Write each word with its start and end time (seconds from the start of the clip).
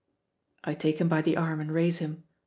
I 0.63 0.73
take 0.73 0.99
him 0.99 1.07
by 1.07 1.21
the 1.21 1.37
arm 1.37 1.59
and 1.61 1.71
raise 1.71 1.99
him. 1.99 2.23